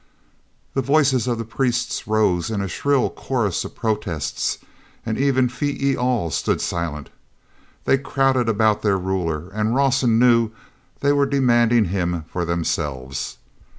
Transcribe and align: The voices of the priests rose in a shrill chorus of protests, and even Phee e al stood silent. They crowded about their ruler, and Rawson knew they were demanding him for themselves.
The 0.73 0.81
voices 0.81 1.27
of 1.27 1.37
the 1.37 1.45
priests 1.45 2.07
rose 2.07 2.49
in 2.49 2.59
a 2.59 2.67
shrill 2.67 3.07
chorus 3.11 3.63
of 3.63 3.75
protests, 3.75 4.57
and 5.05 5.15
even 5.15 5.47
Phee 5.47 5.91
e 5.91 5.95
al 5.95 6.31
stood 6.31 6.59
silent. 6.59 7.11
They 7.85 7.99
crowded 7.99 8.49
about 8.49 8.81
their 8.81 8.97
ruler, 8.97 9.49
and 9.49 9.75
Rawson 9.75 10.17
knew 10.17 10.49
they 11.01 11.11
were 11.11 11.27
demanding 11.27 11.85
him 11.85 12.23
for 12.31 12.45
themselves. 12.45 13.37